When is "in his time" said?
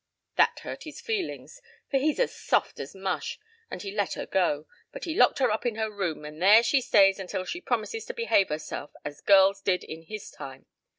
9.83-10.65